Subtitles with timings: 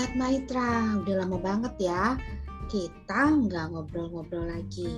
[0.00, 2.16] Sobat Maitra, udah lama banget ya
[2.72, 4.96] kita nggak ngobrol-ngobrol lagi.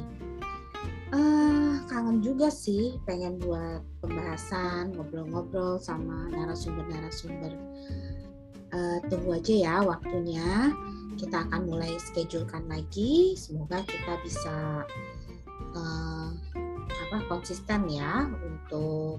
[1.10, 7.50] Uh, kangen juga sih pengen buat pembahasan, ngobrol-ngobrol sama narasumber-narasumber.
[8.70, 10.70] Uh, tunggu aja ya waktunya.
[11.18, 13.34] Kita akan mulai schedulekan lagi.
[13.34, 14.86] Semoga kita bisa
[15.74, 16.30] uh,
[17.10, 19.18] apa konsisten ya untuk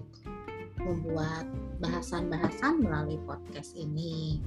[0.80, 1.44] membuat
[1.84, 4.40] bahasan-bahasan melalui podcast ini.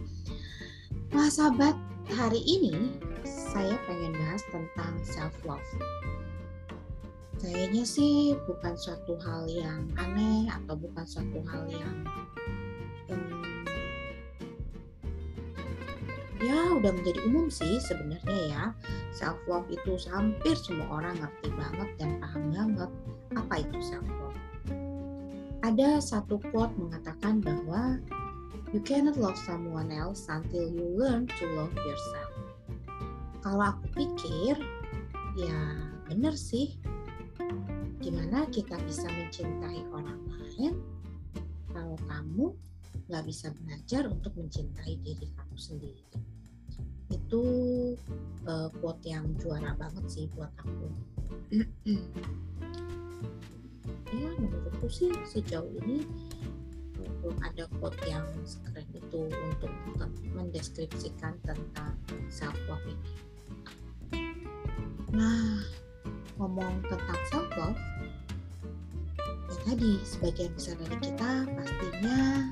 [1.14, 1.78] Wah sahabat,
[2.18, 5.62] hari ini saya pengen bahas tentang self love.
[7.38, 11.96] Kayaknya sih bukan suatu hal yang aneh atau bukan suatu hal yang
[13.06, 13.70] hmm,
[16.42, 18.64] ya udah menjadi umum sih sebenarnya ya.
[19.14, 22.90] Self love itu hampir semua orang ngerti banget dan paham banget
[23.38, 24.40] apa itu self love.
[25.62, 28.02] Ada satu quote mengatakan bahwa
[28.74, 32.34] You cannot love someone else until you learn to love yourself.
[33.38, 34.58] Kalau aku pikir,
[35.38, 35.58] ya
[36.10, 36.74] bener sih.
[38.02, 40.82] Gimana kita bisa mencintai orang lain
[41.70, 42.46] kalau kamu
[43.06, 46.06] nggak bisa belajar untuk mencintai diri kamu sendiri.
[47.06, 47.42] Itu
[48.50, 50.90] uh, quote yang juara banget sih buat aku.
[54.16, 56.02] ya menurutku sih sejauh ini
[57.26, 59.72] belum ada quote yang sekeren itu untuk
[60.30, 61.98] mendeskripsikan tentang
[62.30, 63.10] self love ini.
[65.10, 65.58] Nah,
[66.38, 67.80] ngomong tentang self love,
[69.18, 72.46] ya tadi sebagian besar dari kita pastinya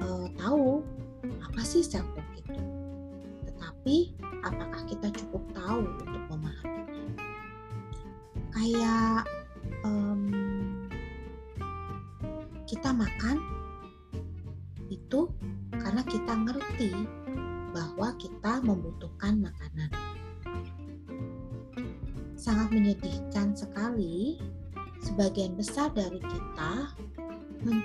[0.00, 0.80] uh, tahu
[1.44, 2.56] apa sih self love itu.
[3.52, 4.16] Tetapi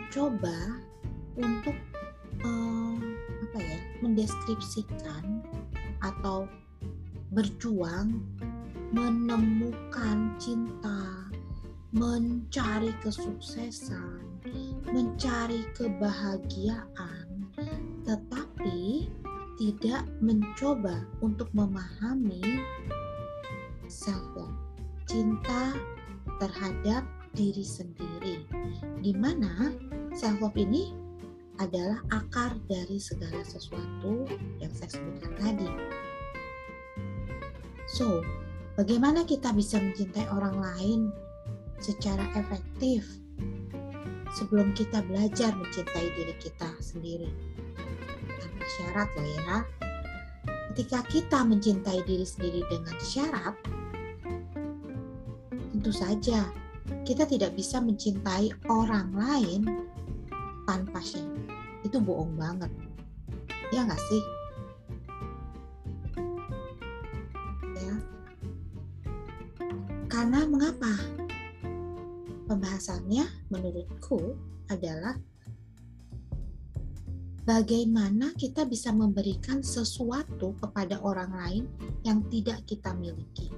[0.10, 0.82] mencoba
[1.38, 1.78] untuk
[2.42, 2.98] uh,
[3.46, 5.46] apa ya, mendeskripsikan
[6.02, 6.50] atau
[7.30, 8.18] berjuang
[8.90, 11.30] menemukan cinta,
[11.94, 14.26] mencari kesuksesan,
[14.90, 17.46] mencari kebahagiaan,
[18.02, 19.06] tetapi
[19.62, 22.66] tidak mencoba untuk memahami
[23.86, 24.58] self love,
[25.06, 25.78] cinta
[26.42, 27.06] terhadap
[27.38, 28.42] diri sendiri,
[29.06, 29.70] di mana
[30.20, 30.92] self love ini
[31.64, 34.28] adalah akar dari segala sesuatu
[34.60, 35.72] yang saya sebutkan tadi.
[37.88, 38.20] So,
[38.76, 41.00] bagaimana kita bisa mencintai orang lain
[41.80, 43.08] secara efektif
[44.36, 47.32] sebelum kita belajar mencintai diri kita sendiri.
[48.44, 49.56] Tanpa syarat loh ya.
[50.76, 53.56] Ketika kita mencintai diri sendiri dengan syarat,
[55.72, 56.44] tentu saja
[57.08, 59.89] kita tidak bisa mencintai orang lain
[60.70, 61.50] tanpa syarat.
[61.82, 62.70] Itu bohong banget.
[63.74, 64.24] Ya nggak sih?
[67.74, 67.96] Ya.
[70.06, 70.94] Karena mengapa?
[72.46, 74.38] Pembahasannya menurutku
[74.70, 75.18] adalah
[77.46, 81.64] bagaimana kita bisa memberikan sesuatu kepada orang lain
[82.06, 83.50] yang tidak kita miliki.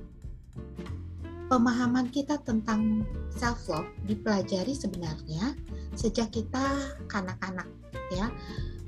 [1.51, 5.55] Pemahaman kita tentang self love dipelajari sebenarnya
[5.95, 7.67] sejak kita kanak-kanak
[8.11, 8.27] ya.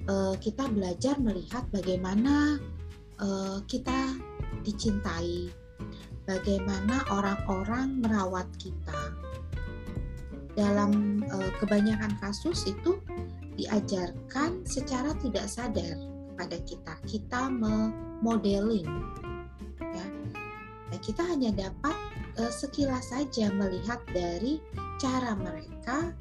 [0.03, 2.59] E, kita belajar melihat bagaimana
[3.19, 3.27] e,
[3.67, 4.15] kita
[4.63, 5.51] dicintai,
[6.23, 9.11] bagaimana orang-orang merawat kita,
[10.53, 13.01] dalam uh, kebanyakan kasus itu
[13.57, 15.97] diajarkan secara tidak sadar
[16.33, 16.93] kepada kita.
[17.05, 18.89] Kita memodeling,
[19.81, 20.05] ya.
[21.01, 21.97] Kita hanya dapat
[22.53, 24.61] sekilas saja melihat dari
[24.97, 26.13] cara mereka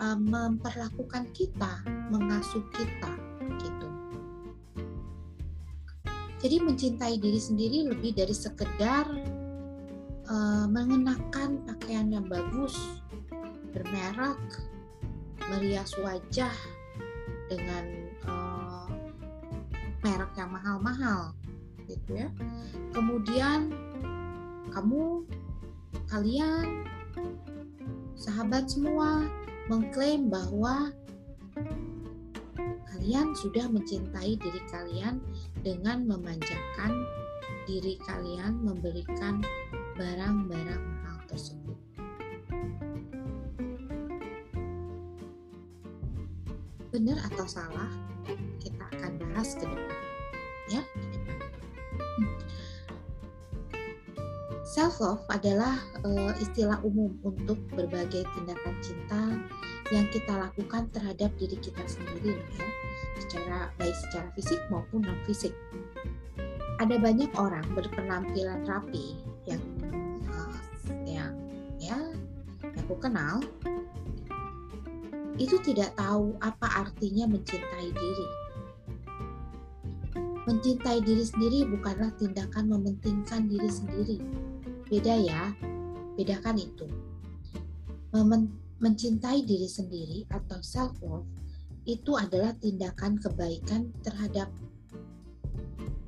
[0.00, 3.12] uh, memperlakukan kita, mengasuh kita,
[3.60, 3.88] gitu.
[6.40, 9.04] Jadi mencintai diri sendiri lebih dari sekedar
[10.26, 12.74] uh, mengenakan pakaian yang bagus,
[13.76, 14.40] bermerek,
[15.52, 16.54] merias wajah
[17.52, 17.84] dengan
[18.24, 18.88] uh,
[20.00, 21.36] merek yang mahal-mahal,
[21.84, 22.28] gitu ya.
[22.96, 23.68] Kemudian
[24.72, 25.28] kamu,
[26.08, 26.88] kalian,
[28.16, 29.28] sahabat semua
[29.70, 30.90] mengklaim bahwa
[32.90, 35.22] kalian sudah mencintai diri kalian
[35.62, 37.06] dengan memanjakan
[37.70, 39.38] diri kalian memberikan
[39.94, 41.78] barang-barang mahal tersebut.
[46.90, 47.90] benar atau salah
[48.58, 49.98] kita akan bahas ke depan.
[50.68, 50.82] ya
[54.70, 59.22] Self love adalah uh, istilah umum untuk berbagai tindakan cinta
[59.90, 62.66] yang kita lakukan terhadap diri kita sendiri ya,
[63.18, 65.54] secara baik secara fisik maupun non fisik.
[66.78, 69.62] Ada banyak orang berpenampilan rapi yang
[70.30, 70.58] uh,
[71.04, 71.34] yang
[71.76, 71.98] ya
[72.64, 73.42] aku kenal
[75.36, 78.28] itu tidak tahu apa artinya mencintai diri.
[80.48, 84.18] Mencintai diri sendiri bukanlah tindakan mementingkan diri sendiri,
[84.90, 85.54] Beda ya,
[86.18, 86.90] bedakan itu.
[88.80, 91.28] Mencintai diri sendiri atau self love
[91.84, 94.48] itu adalah tindakan kebaikan terhadap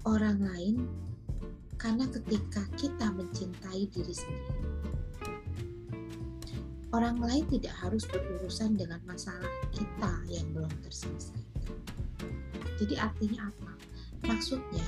[0.08, 0.76] orang lain
[1.76, 4.56] karena ketika kita mencintai diri sendiri
[6.92, 11.72] orang lain tidak harus berurusan dengan masalah kita yang belum terselesaikan.
[12.76, 13.72] Jadi artinya apa?
[14.28, 14.86] Maksudnya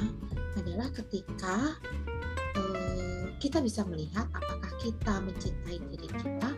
[0.60, 1.80] adalah ketika
[3.44, 6.50] kita bisa melihat apakah kita mencintai diri kita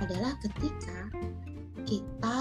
[0.00, 1.12] adalah ketika
[1.84, 2.38] kita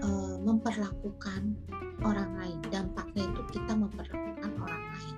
[0.00, 0.08] e,
[0.44, 1.56] memperlakukan
[2.04, 2.58] orang lain.
[2.68, 5.16] Dampaknya itu kita memperlakukan orang lain.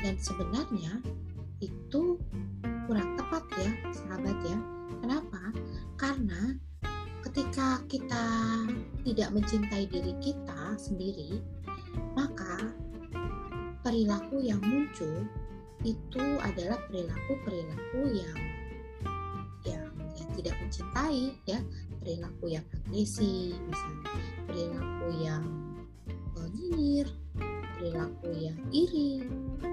[0.00, 0.92] Dan sebenarnya
[1.60, 2.18] itu
[2.88, 4.58] kurang tepat ya, sahabat ya.
[5.04, 5.42] Kenapa?
[5.94, 6.56] Karena
[7.22, 8.26] ketika kita
[9.06, 11.38] tidak mencintai diri kita sendiri,
[12.16, 12.74] maka
[13.84, 15.28] perilaku yang muncul
[15.84, 18.38] itu adalah perilaku-perilaku yang
[19.64, 19.84] yang
[20.16, 21.60] yang tidak mencintai ya.
[22.00, 24.12] Perilaku yang agresi misalnya.
[24.48, 25.44] Perilaku yang
[26.70, 27.08] nyinyir
[27.80, 29.24] perilaku yang iri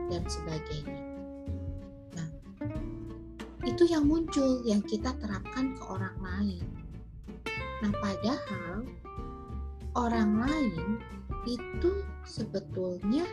[0.08, 1.00] dan sebagainya.
[2.16, 2.30] Nah
[3.68, 6.66] itu yang muncul yang kita terapkan ke orang lain.
[7.84, 8.88] Nah padahal
[9.94, 10.88] orang lain
[11.48, 13.24] itu sebetulnya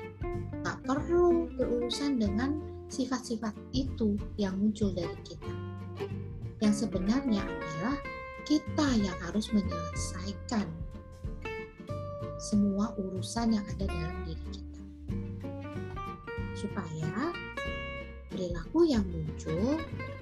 [0.63, 5.53] tak perlu berurusan dengan sifat-sifat itu yang muncul dari kita.
[6.63, 7.99] Yang sebenarnya adalah
[8.47, 10.71] kita yang harus menyelesaikan
[12.39, 14.83] semua urusan yang ada dalam diri kita.
[16.55, 17.35] Supaya
[18.31, 19.77] perilaku yang muncul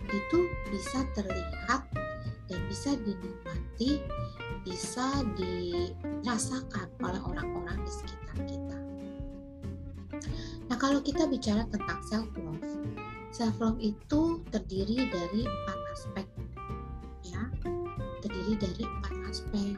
[0.09, 0.38] itu
[0.73, 1.85] bisa terlihat
[2.49, 4.00] dan bisa dinikmati
[4.62, 5.27] bisa
[6.23, 8.79] dirasakan oleh orang-orang di sekitar kita.
[10.71, 12.63] Nah, kalau kita bicara tentang self love,
[13.35, 16.27] self love itu terdiri dari empat aspek,
[17.27, 17.43] ya,
[18.23, 19.75] terdiri dari empat aspek.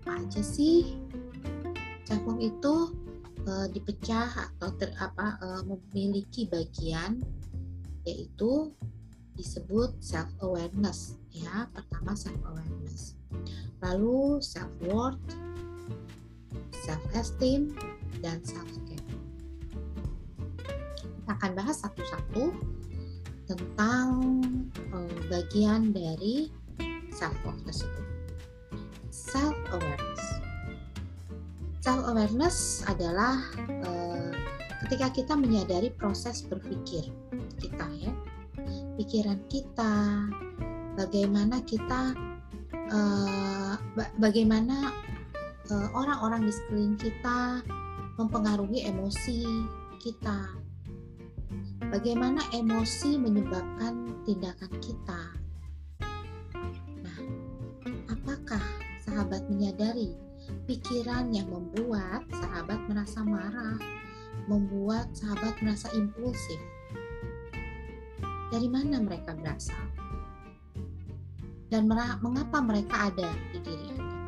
[0.00, 0.96] Apa aja sih?
[2.08, 2.74] Self love itu
[3.44, 4.26] e, dipecah
[4.56, 7.20] atau ter, apa e, memiliki bagian
[8.08, 8.72] yaitu
[9.36, 13.19] disebut self awareness ya pertama self awareness
[13.80, 15.20] lalu self worth,
[16.84, 17.72] self esteem,
[18.20, 19.08] dan self care.
[21.00, 22.52] Kita akan bahas satu-satu
[23.48, 24.08] tentang
[24.94, 26.52] um, bagian dari
[27.10, 28.06] self worth tersebut.
[29.10, 30.24] Self awareness.
[31.80, 33.40] Self awareness adalah
[33.88, 34.30] uh,
[34.86, 37.08] ketika kita menyadari proses berpikir
[37.60, 38.12] kita ya,
[39.00, 40.28] pikiran kita,
[40.96, 42.12] bagaimana kita
[42.90, 43.74] uh,
[44.18, 44.92] bagaimana
[45.70, 47.62] uh, orang-orang di sekeliling kita
[48.18, 49.46] mempengaruhi emosi
[50.02, 50.60] kita.
[51.90, 55.22] Bagaimana emosi menyebabkan tindakan kita.
[57.02, 57.18] Nah,
[58.12, 58.62] apakah
[59.02, 60.14] sahabat menyadari
[60.68, 63.80] pikiran yang membuat sahabat merasa marah,
[64.46, 66.60] membuat sahabat merasa impulsif?
[68.54, 69.89] Dari mana mereka berasal?
[71.70, 71.86] Dan
[72.18, 74.18] mengapa mereka ada di diri Anda.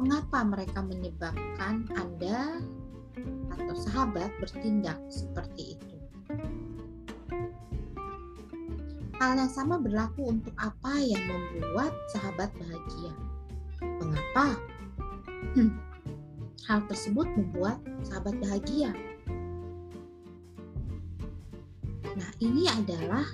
[0.00, 2.64] Mengapa mereka menyebabkan Anda
[3.52, 5.94] atau sahabat bertindak seperti itu?
[9.20, 13.12] Hal yang sama berlaku untuk apa yang membuat sahabat bahagia.
[13.98, 14.56] Mengapa?
[15.58, 15.74] Hmm,
[16.64, 18.94] hal tersebut membuat sahabat bahagia.
[22.14, 23.26] Nah, ini adalah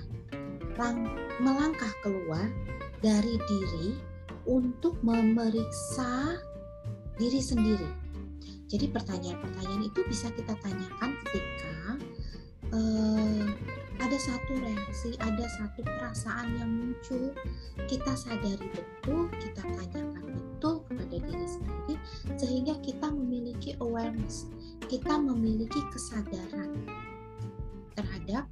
[1.39, 2.49] melangkah keluar
[3.05, 3.93] dari diri
[4.49, 6.41] untuk memeriksa
[7.21, 7.85] diri sendiri.
[8.65, 11.77] Jadi pertanyaan-pertanyaan itu bisa kita tanyakan ketika
[12.73, 13.45] uh,
[14.01, 17.29] ada satu reaksi, ada satu perasaan yang muncul,
[17.85, 21.95] kita sadari betul, kita tanyakan betul kepada diri sendiri,
[22.41, 24.49] sehingga kita memiliki awareness,
[24.89, 26.73] kita memiliki kesadaran
[27.93, 28.49] terhadap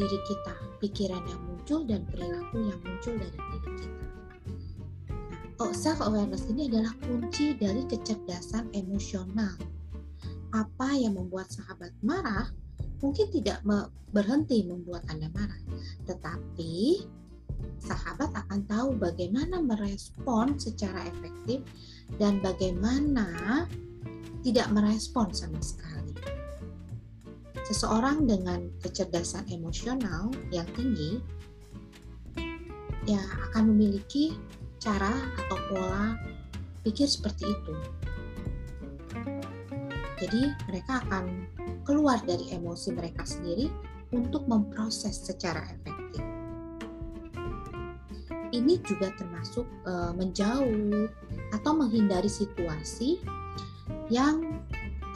[0.00, 4.08] diri kita, pikiran yang muncul dan perilaku yang muncul dari diri kita.
[5.60, 9.60] Oh, self awareness ini adalah kunci dari kecerdasan emosional.
[10.56, 12.48] Apa yang membuat sahabat marah
[13.04, 13.60] mungkin tidak
[14.16, 15.60] berhenti membuat Anda marah,
[16.08, 17.04] tetapi
[17.76, 21.60] sahabat akan tahu bagaimana merespon secara efektif
[22.16, 23.68] dan bagaimana
[24.40, 25.99] tidak merespon sama sekali.
[27.70, 31.22] Seseorang dengan kecerdasan emosional yang tinggi
[33.06, 34.34] ya akan memiliki
[34.82, 36.18] cara atau pola
[36.82, 37.74] pikir seperti itu.
[40.18, 41.46] Jadi mereka akan
[41.86, 43.70] keluar dari emosi mereka sendiri
[44.10, 46.26] untuk memproses secara efektif.
[48.50, 51.06] Ini juga termasuk e, menjauh
[51.54, 53.22] atau menghindari situasi
[54.10, 54.58] yang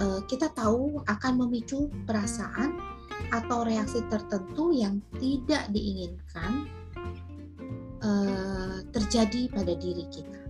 [0.00, 2.94] e, kita tahu akan memicu perasaan
[3.30, 6.68] atau reaksi tertentu yang tidak diinginkan
[8.04, 10.40] uh, terjadi pada diri kita.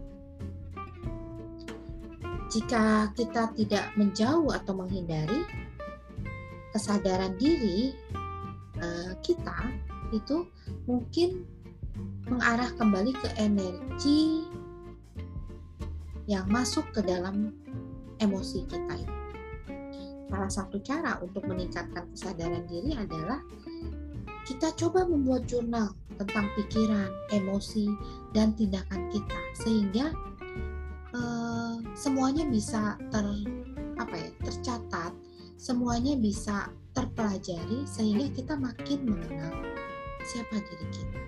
[2.51, 5.43] Jika kita tidak menjauh atau menghindari,
[6.71, 7.95] kesadaran diri
[8.79, 9.75] uh, kita
[10.15, 10.47] itu
[10.87, 11.47] mungkin
[12.31, 14.47] mengarah kembali ke energi
[16.25, 17.53] yang masuk ke dalam
[18.23, 19.24] emosi kita itu.
[20.29, 23.41] Salah satu cara untuk meningkatkan kesadaran diri adalah
[24.45, 27.89] kita coba membuat jurnal tentang pikiran, emosi,
[28.37, 30.13] dan tindakan kita sehingga
[31.17, 33.25] uh, semuanya bisa ter
[33.97, 35.13] apa ya tercatat,
[35.57, 39.55] semuanya bisa terpelajari sehingga kita makin mengenal
[40.29, 41.21] siapa diri kita.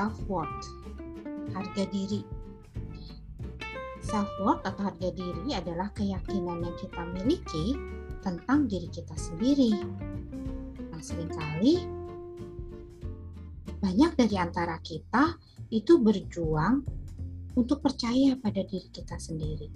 [0.00, 0.64] Self worth,
[1.52, 2.24] harga diri.
[4.00, 7.76] Self worth atau harga diri adalah keyakinan yang kita miliki
[8.24, 9.76] tentang diri kita sendiri.
[10.88, 11.84] Nah, sering kali
[13.76, 15.36] banyak dari antara kita
[15.68, 16.80] itu berjuang
[17.60, 19.68] untuk percaya pada diri kita sendiri.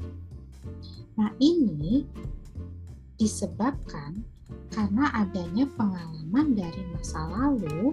[1.21, 2.01] Nah, ini
[3.21, 4.25] disebabkan
[4.73, 7.93] karena adanya pengalaman dari masa lalu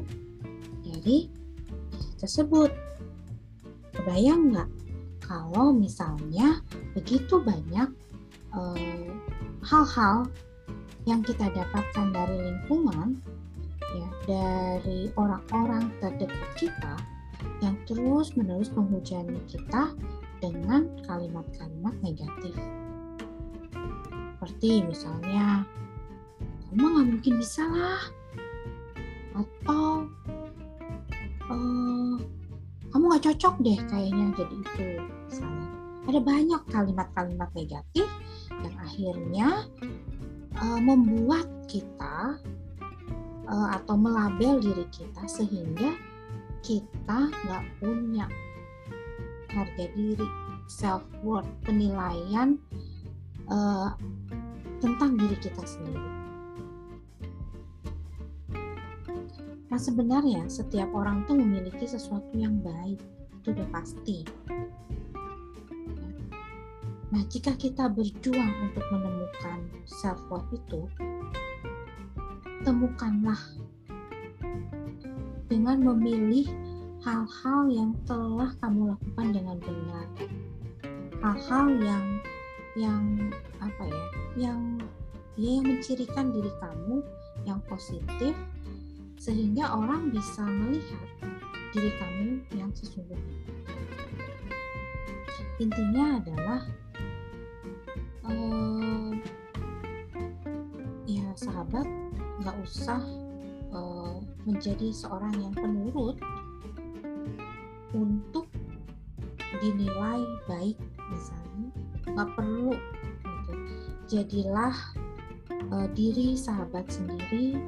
[0.88, 1.41] dari
[2.22, 2.70] tersebut.
[3.98, 4.70] Kebayang nggak
[5.26, 6.62] kalau misalnya
[6.94, 7.90] begitu banyak
[8.54, 9.10] eh,
[9.66, 10.30] hal-hal
[11.10, 13.18] yang kita dapatkan dari lingkungan,
[13.98, 16.94] ya dari orang-orang terdekat kita
[17.66, 19.94] yang terus-menerus menghujani kita
[20.42, 22.54] dengan kalimat-kalimat negatif.
[24.38, 25.66] Seperti misalnya
[26.70, 28.04] kamu nggak mungkin bisa lah
[29.38, 30.08] atau
[31.52, 31.91] uh,
[32.92, 34.86] kamu nggak cocok deh kayaknya jadi itu
[35.28, 35.68] misalnya.
[36.02, 38.08] Ada banyak kalimat-kalimat negatif
[38.52, 39.48] yang akhirnya
[40.60, 42.36] uh, membuat kita
[43.48, 45.96] uh, atau melabel diri kita sehingga
[46.62, 48.28] kita nggak punya
[49.52, 50.28] harga diri
[50.68, 52.60] self worth penilaian
[53.48, 53.96] uh,
[54.80, 56.21] tentang diri kita sendiri
[59.72, 63.00] Nah sebenarnya setiap orang tuh memiliki sesuatu yang baik,
[63.40, 64.28] itu udah pasti.
[67.16, 70.92] Nah jika kita berjuang untuk menemukan self worth itu,
[72.68, 73.40] temukanlah
[75.48, 76.52] dengan memilih
[77.08, 80.08] hal-hal yang telah kamu lakukan dengan benar,
[81.24, 82.06] hal-hal yang
[82.76, 83.04] yang
[83.64, 84.60] apa ya, yang
[85.40, 87.00] ya yang mencirikan diri kamu
[87.48, 88.36] yang positif
[89.22, 91.06] sehingga orang bisa melihat
[91.70, 93.38] diri kamu yang sesungguhnya.
[95.62, 96.62] Intinya adalah
[98.26, 99.14] uh,
[101.06, 101.86] ya sahabat
[102.42, 102.98] nggak usah
[103.70, 104.18] uh,
[104.50, 106.18] menjadi seorang yang penurut
[107.94, 108.50] untuk
[109.62, 110.82] dinilai baik
[111.14, 111.70] misalnya
[112.10, 113.54] nggak perlu gitu.
[114.10, 114.74] jadilah
[115.70, 117.62] uh, diri sahabat sendiri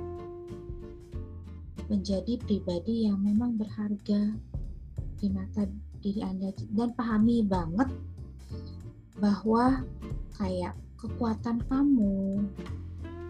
[1.93, 4.33] menjadi pribadi yang memang berharga
[5.21, 5.69] di mata
[6.01, 7.93] diri Anda dan pahami banget
[9.21, 9.85] bahwa
[10.41, 12.49] kayak kekuatan kamu,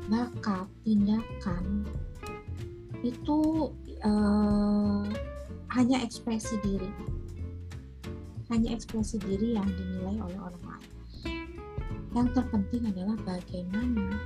[0.07, 1.83] bakat, tindakan
[3.03, 3.67] itu
[4.07, 5.03] uh,
[5.75, 6.87] hanya ekspresi diri.
[8.47, 10.91] Hanya ekspresi diri yang dinilai oleh orang lain.
[12.15, 14.23] Yang terpenting adalah bagaimana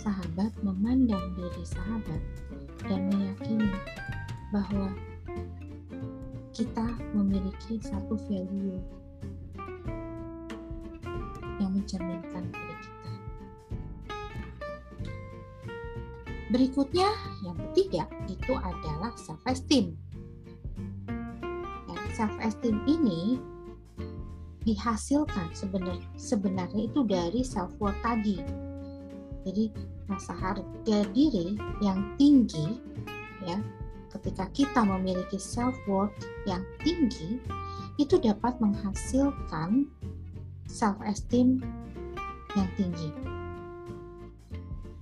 [0.00, 2.22] sahabat memandang diri sahabat
[2.88, 3.72] dan meyakini
[4.52, 4.92] bahwa
[6.54, 6.86] kita
[7.16, 8.78] memiliki satu value
[11.58, 13.12] yang mencerminkan diri kita.
[16.54, 17.10] Berikutnya,
[17.42, 19.98] yang ketiga itu adalah self esteem.
[21.90, 23.42] Ya, self esteem ini
[24.64, 28.38] dihasilkan sebenarnya sebenarnya itu dari self worth tadi.
[29.44, 29.64] Jadi
[30.10, 32.76] rasa harga diri yang tinggi
[33.44, 33.56] ya
[34.12, 36.14] ketika kita memiliki self worth
[36.46, 37.42] yang tinggi
[37.98, 39.90] itu dapat menghasilkan
[40.66, 41.62] self esteem
[42.54, 43.10] yang tinggi.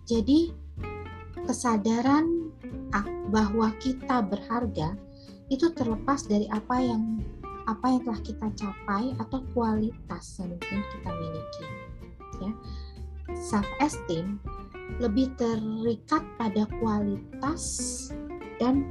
[0.08, 0.52] Jadi
[1.44, 2.52] kesadaran
[3.32, 4.92] bahwa kita berharga
[5.48, 7.24] itu terlepas dari apa yang
[7.64, 11.66] apa yang telah kita capai atau kualitas yang mungkin kita miliki.
[12.44, 12.52] Ya.
[13.32, 14.36] Self esteem
[15.00, 17.62] lebih terikat pada kualitas
[18.60, 18.84] dan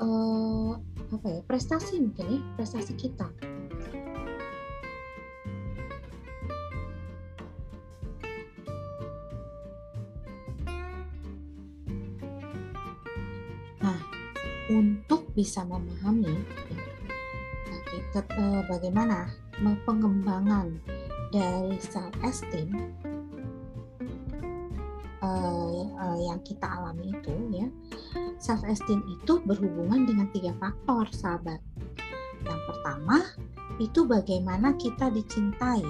[0.00, 0.78] uh,
[1.12, 3.28] apa ya prestasi mungkin ya prestasi kita.
[13.82, 14.00] Nah,
[14.70, 16.82] untuk bisa memahami ya,
[18.12, 19.24] Eh, bagaimana
[19.88, 20.68] pengembangan
[21.32, 22.92] dari self esteem
[25.22, 27.66] uh, uh, yang kita alami itu ya
[28.42, 31.62] self esteem itu berhubungan dengan tiga faktor sahabat.
[32.42, 33.16] Yang pertama
[33.78, 35.86] itu bagaimana kita dicintai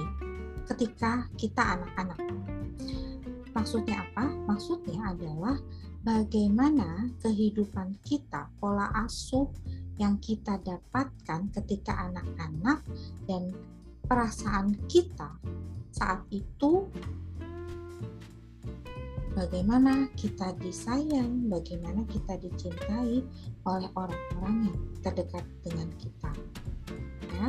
[0.68, 2.20] ketika kita anak-anak.
[3.52, 4.32] Maksudnya apa?
[4.48, 5.56] Maksudnya adalah
[6.04, 9.48] bagaimana kehidupan kita pola asuh
[10.00, 12.80] yang kita dapatkan ketika anak-anak
[13.28, 13.52] dan
[14.08, 15.36] perasaan kita
[15.92, 16.88] saat itu
[19.32, 23.24] bagaimana kita disayang, bagaimana kita dicintai
[23.64, 26.32] oleh orang-orang yang terdekat dengan kita.
[27.32, 27.48] Ya,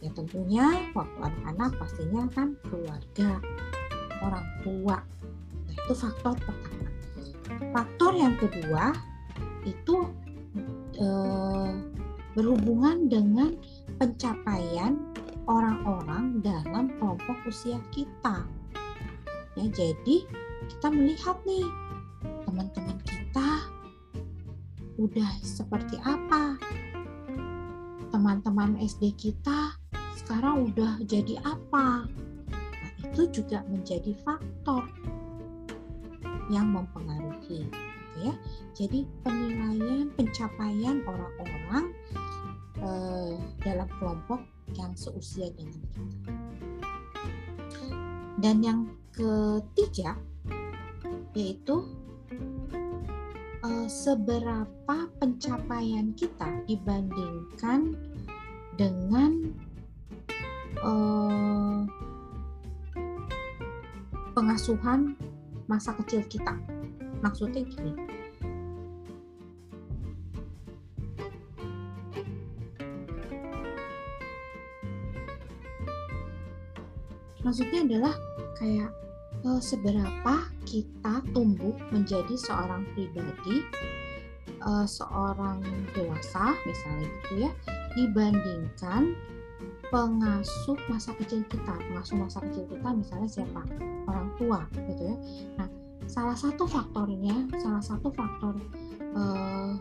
[0.00, 3.38] ya tentunya waktu anak-anak pastinya kan keluarga,
[4.24, 4.96] orang tua.
[5.68, 6.88] Nah, itu faktor pertama.
[7.72, 8.96] Faktor yang kedua
[9.68, 9.96] itu
[10.96, 11.70] eh,
[12.32, 13.52] berhubungan dengan
[14.00, 14.96] pencapaian
[15.44, 18.46] orang-orang dalam kelompok usia kita.
[19.52, 20.24] Ya, jadi
[20.72, 21.68] kita melihat nih
[22.48, 23.48] teman-teman kita
[24.96, 26.56] udah seperti apa.
[28.08, 29.76] Teman-teman SD kita
[30.16, 32.08] sekarang udah jadi apa.
[32.48, 34.88] Nah, itu juga menjadi faktor
[36.48, 37.68] yang mempengaruhi
[38.24, 38.32] ya.
[38.72, 41.84] Jadi penilaian pencapaian orang-orang
[42.80, 44.40] eh, dalam kelompok
[44.72, 46.34] yang seusia dengan kita.
[48.40, 48.80] Dan yang
[49.12, 50.16] ketiga
[51.32, 51.84] yaitu
[53.64, 57.96] eh, seberapa pencapaian kita dibandingkan
[58.76, 59.52] dengan
[60.80, 61.80] eh,
[64.32, 65.16] pengasuhan
[65.68, 66.56] masa kecil kita.
[67.22, 67.92] Maksudnya gini.
[77.42, 78.14] Maksudnya adalah
[78.56, 79.11] kayak uh,
[79.58, 83.66] seberapa kita tumbuh menjadi seorang pribadi
[84.62, 85.62] uh, seorang
[85.94, 87.50] dewasa misalnya gitu ya
[87.98, 89.14] dibandingkan
[89.92, 93.62] pengasuh masa kecil kita pengasuh masa kecil kita misalnya siapa?
[94.08, 95.16] Orang tua gitu ya.
[95.60, 95.68] Nah
[96.08, 98.58] salah satu faktornya salah satu faktor
[99.14, 99.76] uh,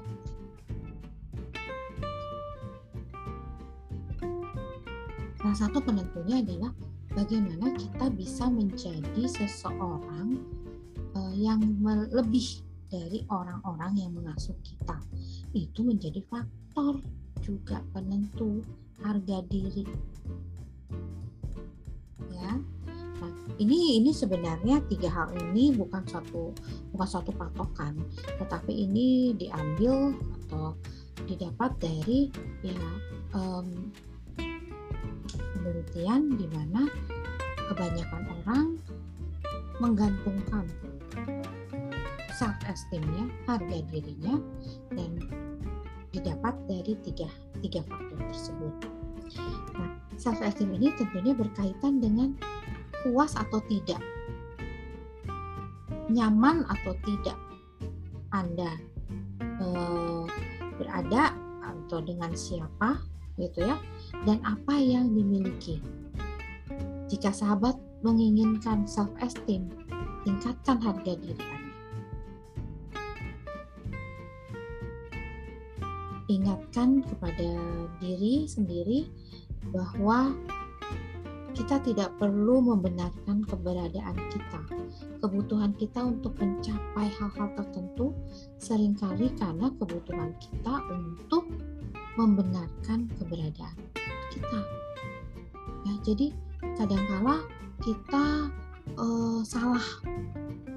[5.41, 6.71] salah satu penentunya adalah
[7.15, 10.39] bagaimana kita bisa menjadi seseorang
[11.15, 11.59] uh, yang
[12.11, 14.99] lebih dari orang-orang yang mengasuh kita.
[15.55, 16.99] Itu menjadi faktor
[17.39, 18.61] juga penentu
[18.99, 19.87] harga diri.
[22.31, 22.59] Ya.
[23.21, 26.51] Nah, ini ini sebenarnya tiga hal ini bukan suatu
[26.91, 27.95] bukan suatu patokan,
[28.41, 30.11] tetapi ini diambil
[30.45, 30.75] atau
[31.29, 32.33] didapat dari
[32.65, 32.81] ya
[33.37, 33.93] um,
[35.61, 36.89] penelitian di mana
[37.69, 38.67] kebanyakan orang
[39.77, 40.65] menggantungkan
[42.33, 44.41] self esteemnya, harga dirinya
[44.97, 45.21] dan
[46.09, 47.29] didapat dari tiga
[47.61, 48.73] tiga faktor tersebut.
[49.77, 52.33] Nah, self esteem ini tentunya berkaitan dengan
[53.05, 54.01] puas atau tidak,
[56.09, 57.37] nyaman atau tidak
[58.33, 58.73] Anda
[59.41, 60.25] eh,
[60.81, 63.05] berada atau dengan siapa
[63.37, 63.77] gitu ya,
[64.25, 65.81] dan apa yang dimiliki.
[67.09, 69.69] Jika sahabat menginginkan self esteem
[70.25, 71.69] tingkatkan harga diri Anda.
[76.31, 77.49] Ingatkan kepada
[77.99, 79.11] diri sendiri
[79.75, 80.31] bahwa
[81.51, 84.61] kita tidak perlu membenarkan keberadaan kita,
[85.19, 88.15] kebutuhan kita untuk mencapai hal-hal tertentu
[88.55, 91.51] sering kali karena kebutuhan kita untuk
[92.15, 93.75] membenarkan keberadaan
[94.31, 94.59] kita.
[95.85, 96.27] Ya, jadi
[96.79, 97.43] kadangkala
[97.83, 98.49] kita
[98.95, 99.83] uh, salah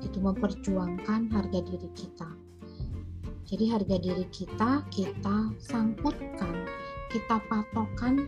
[0.02, 2.28] itu memperjuangkan harga diri kita.
[3.44, 6.66] Jadi harga diri kita kita sangkutkan,
[7.12, 8.26] kita patokan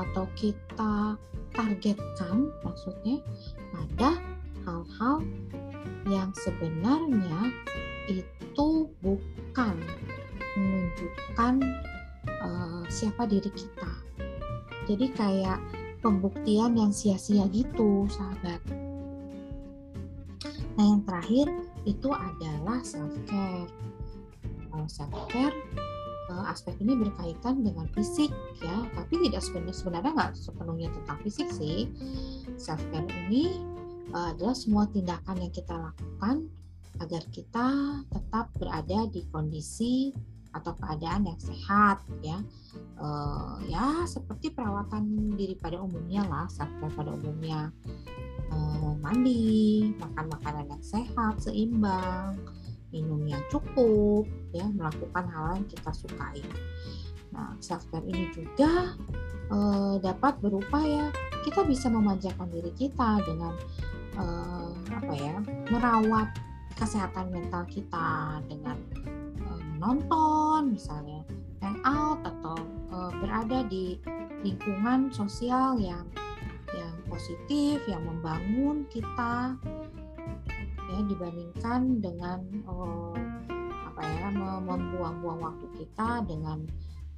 [0.00, 1.14] atau kita
[1.52, 3.20] targetkan maksudnya
[3.70, 4.18] pada
[4.64, 5.22] hal-hal
[6.08, 7.52] yang sebenarnya
[8.08, 9.76] itu bukan
[10.56, 11.54] menunjukkan
[12.40, 14.07] uh, siapa diri kita.
[14.88, 15.60] Jadi kayak
[16.00, 18.60] pembuktian yang sia-sia gitu, sahabat.
[20.78, 21.46] Nah, yang terakhir
[21.84, 23.68] itu adalah self care.
[24.88, 25.52] self care
[26.30, 31.48] uh, aspek ini berkaitan dengan fisik ya tapi tidak sebenarnya sebenarnya nggak sepenuhnya tentang fisik
[31.50, 31.88] sih
[32.60, 33.58] self care ini
[34.12, 36.46] uh, adalah semua tindakan yang kita lakukan
[36.98, 37.68] agar kita
[38.10, 40.12] tetap berada di kondisi
[40.52, 42.38] atau keadaan yang sehat ya
[43.00, 47.68] uh, ya seperti perawatan diri pada umumnya lah care pada umumnya
[48.52, 52.36] uh, mandi makan makanan yang sehat seimbang
[52.88, 56.40] minum yang cukup, ya melakukan hal yang kita sukai.
[57.32, 58.96] Nah, self care ini juga
[59.52, 59.58] e,
[60.00, 61.12] dapat berupa ya
[61.44, 63.52] kita bisa memanjakan diri kita dengan
[64.16, 64.24] e,
[64.88, 65.36] apa ya
[65.68, 66.32] merawat
[66.80, 68.80] kesehatan mental kita dengan
[69.36, 70.27] e, menonton
[70.78, 71.26] misalnya
[71.82, 72.54] out atau
[72.86, 73.98] e, berada di
[74.46, 76.06] lingkungan sosial yang
[76.70, 79.58] yang positif yang membangun kita
[80.88, 83.16] ya dibandingkan dengan uh,
[83.92, 84.28] apa ya
[84.64, 86.64] membuang-buang waktu kita dengan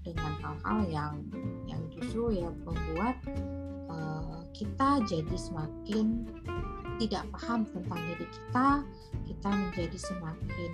[0.03, 1.15] dengan hal-hal yang
[1.71, 3.15] yang justru ya membuat
[3.87, 6.27] uh, kita jadi semakin
[6.99, 8.69] tidak paham tentang diri kita
[9.31, 10.73] kita menjadi semakin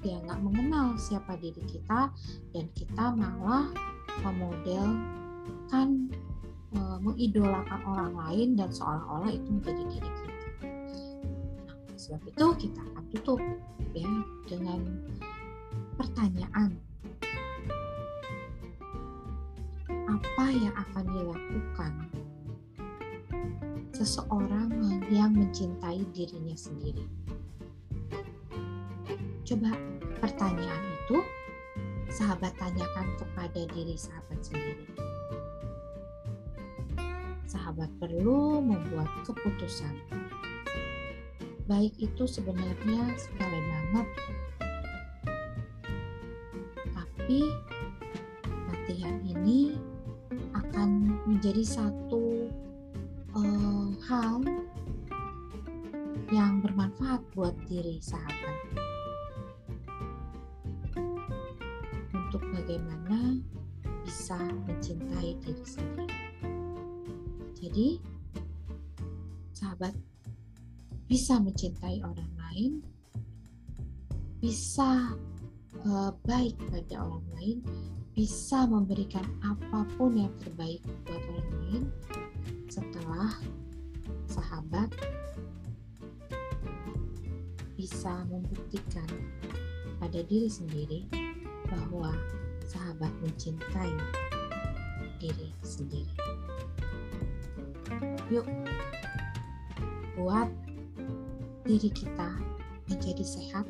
[0.00, 2.08] ya nggak mengenal siapa diri kita
[2.56, 3.68] dan kita malah
[4.24, 6.08] memodelkan
[6.76, 10.32] uh, mengidolakan orang lain dan seolah-olah itu menjadi diri kita
[12.00, 13.40] sebab itu kita akan tutup
[13.92, 14.08] ya
[14.48, 14.80] dengan
[16.00, 16.72] pertanyaan
[20.08, 21.92] apa yang akan dilakukan
[23.92, 24.72] seseorang
[25.12, 27.04] yang mencintai dirinya sendiri.
[29.50, 29.74] Coba
[30.22, 31.18] pertanyaan itu
[32.06, 34.86] sahabat tanyakan kepada diri sahabat sendiri.
[37.50, 39.90] Sahabat perlu membuat keputusan
[41.66, 44.06] baik itu sebenarnya sepele banget
[46.94, 47.46] tapi
[48.70, 49.78] latihan ini
[50.50, 52.50] akan menjadi satu
[53.38, 54.42] uh, hal
[56.34, 58.89] yang bermanfaat buat diri sahabat
[62.80, 63.36] bagaimana
[64.00, 66.08] bisa mencintai diri sendiri.
[67.60, 67.88] Jadi,
[69.52, 69.92] sahabat
[71.04, 72.72] bisa mencintai orang lain,
[74.40, 75.12] bisa
[75.84, 77.58] uh, baik pada orang lain,
[78.16, 81.82] bisa memberikan apa pun yang terbaik buat orang lain
[82.72, 83.36] setelah
[84.24, 84.88] sahabat
[87.76, 89.08] bisa membuktikan
[90.00, 91.04] pada diri sendiri
[91.68, 92.12] bahwa
[92.70, 93.90] sahabat mencintai
[95.18, 96.14] diri sendiri.
[98.30, 98.46] Yuk,
[100.14, 100.46] buat
[101.66, 102.30] diri kita
[102.86, 103.66] menjadi sehat,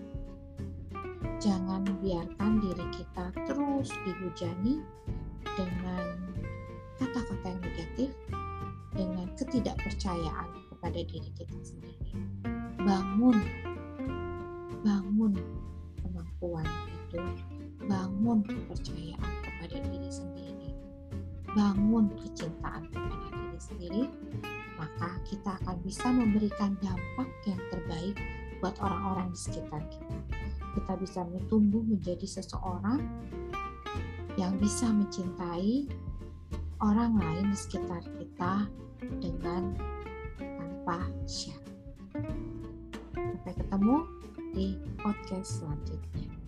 [1.41, 4.85] jangan biarkan diri kita terus dihujani
[5.57, 6.21] dengan
[7.01, 8.11] kata-kata yang negatif,
[8.93, 12.13] dengan ketidakpercayaan kepada diri kita sendiri.
[12.85, 13.41] Bangun,
[14.85, 15.33] bangun
[16.05, 17.21] kemampuan itu,
[17.91, 20.71] bangun kepercayaan kepada diri sendiri,
[21.59, 24.03] bangun kecintaan kepada diri sendiri,
[24.79, 28.15] maka kita akan bisa memberikan dampak yang terbaik
[28.63, 30.17] buat orang-orang di sekitar kita.
[30.79, 33.03] Kita bisa bertumbuh menjadi seseorang
[34.39, 35.91] yang bisa mencintai
[36.79, 38.71] orang lain di sekitar kita
[39.19, 39.75] dengan
[40.39, 41.75] tanpa syarat.
[43.19, 43.97] Sampai ketemu
[44.55, 46.40] di podcast selanjutnya.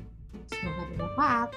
[0.53, 1.51] Semoga bermanfaat.